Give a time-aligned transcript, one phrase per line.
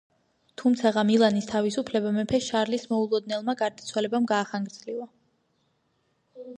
[0.61, 5.11] თუმცაღა მილანის თავისუფლება მეფე შარლის მოულოდნელმა გარდაცვალებამ გაახანგრძლივა.